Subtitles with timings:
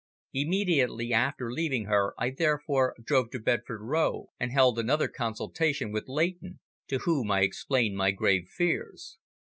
[0.33, 6.07] Immediately after leaving her I therefore drove to Bedford Row and held another consultation with
[6.07, 9.19] Leighton, to whom I explained my grave fears.